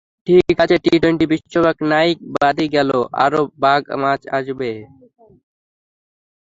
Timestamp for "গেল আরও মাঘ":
2.75-3.81